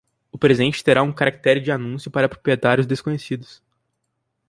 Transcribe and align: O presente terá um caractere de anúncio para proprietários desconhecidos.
O 0.31 0.35
presente 0.39 0.83
terá 0.83 1.03
um 1.03 1.13
caractere 1.13 1.59
de 1.61 1.69
anúncio 1.71 2.09
para 2.09 2.27
proprietários 2.27 2.87
desconhecidos. 2.87 3.61